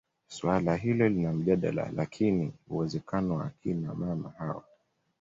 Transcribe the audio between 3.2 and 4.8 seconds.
wa akina mama hao